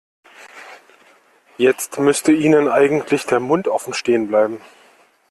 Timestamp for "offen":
3.67-3.93